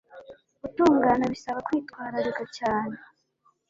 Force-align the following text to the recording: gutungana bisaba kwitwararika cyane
gutungana 0.61 1.23
bisaba 1.33 1.59
kwitwararika 1.67 2.43
cyane 2.57 2.95